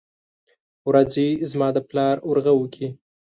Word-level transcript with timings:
ورځې 0.89 1.27
زما 1.51 1.69
دپلار 1.77 2.15
ورغوو 2.29 2.71
کې 2.73 2.87